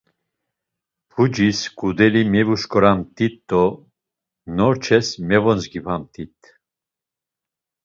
Pucis 1.09 1.59
ǩudeli 1.77 2.23
mevuşǩoramt̆it 2.31 3.35
do 3.49 3.63
norç̌es 4.55 5.07
mevozgipamt̆it. 5.27 6.37